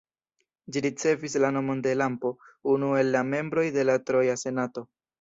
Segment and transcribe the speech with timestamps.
[0.71, 2.33] Ĝi ricevis la nomon de Lampo,
[2.75, 4.89] unu el la membroj de la troja senato.